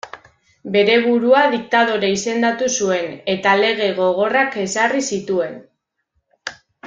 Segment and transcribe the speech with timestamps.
[0.75, 5.53] Bere burua diktadore izendatu zuen eta lege gogorrak ezarri zituen.